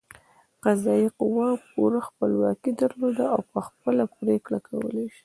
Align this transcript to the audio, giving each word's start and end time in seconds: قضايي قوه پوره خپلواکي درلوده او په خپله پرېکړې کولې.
قضايي 0.65 1.07
قوه 1.19 1.47
پوره 1.71 1.99
خپلواکي 2.07 2.71
درلوده 2.81 3.25
او 3.33 3.41
په 3.51 3.59
خپله 3.67 4.03
پرېکړې 4.17 4.59
کولې. 4.67 5.05